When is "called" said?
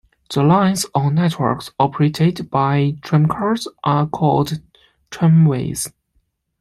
4.07-4.59